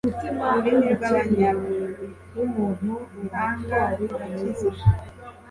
[0.55, 4.85] ururimi rw'abanyabuhanga rurakiza